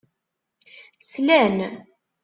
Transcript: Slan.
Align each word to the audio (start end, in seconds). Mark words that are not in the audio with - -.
Slan. 1.09 1.57